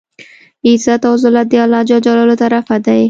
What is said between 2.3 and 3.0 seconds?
طرفه دی.